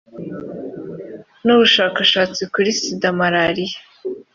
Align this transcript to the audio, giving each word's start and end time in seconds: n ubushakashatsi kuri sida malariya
n 1.45 1.47
ubushakashatsi 1.55 2.41
kuri 2.53 2.69
sida 2.79 3.07
malariya 3.17 3.77